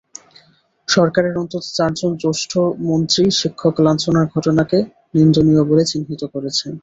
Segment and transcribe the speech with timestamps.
[0.87, 2.51] সরকারের অন্তত চারজন জ্যেষ্ঠ
[2.87, 4.77] মন্ত্রী শিক্ষক লাঞ্ছনার ঘটনাকে
[5.15, 6.71] নিন্দনীয় বলে চিহ্নিত করেছেন।